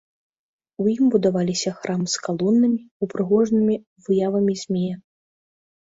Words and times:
У 0.83 0.85
ім 0.93 1.05
будаваліся 1.15 1.73
храмы 1.83 2.07
з 2.15 2.23
калонамі, 2.27 2.79
упрыгожанымі 3.09 3.75
выявамі 4.09 4.53
змея. 4.63 4.95